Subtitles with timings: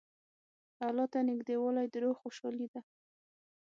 [0.87, 2.81] الله ته نېږدېوالی د روح خوشحالي ده.